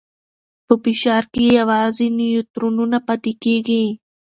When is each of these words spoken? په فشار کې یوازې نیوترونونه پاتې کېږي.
په 0.65 0.73
فشار 0.83 1.23
کې 1.33 1.41
یوازې 1.59 2.07
نیوترونونه 2.19 2.97
پاتې 3.07 3.31
کېږي. 3.43 3.85